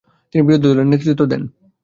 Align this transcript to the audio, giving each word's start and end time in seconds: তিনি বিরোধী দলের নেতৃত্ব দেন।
তিনি 0.29 0.41
বিরোধী 0.45 0.65
দলের 0.65 0.87
নেতৃত্ব 0.91 1.21
দেন। 1.31 1.41